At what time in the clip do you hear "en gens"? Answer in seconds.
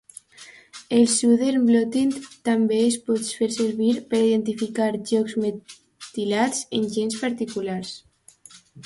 6.79-7.21